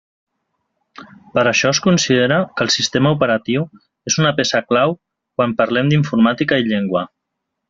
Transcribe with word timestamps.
Per 1.35 1.43
això 1.51 1.73
es 1.75 1.81
considera 1.87 2.39
que 2.55 2.65
el 2.67 2.73
sistema 2.77 3.11
operatiu 3.17 3.67
és 4.13 4.19
una 4.23 4.33
peça 4.41 4.63
clau 4.73 4.97
quan 5.01 5.55
parlem 5.61 5.93
d'informàtica 5.93 6.63
i 6.65 6.71
llengua. 6.75 7.07